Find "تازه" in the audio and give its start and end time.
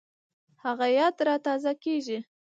1.45-1.73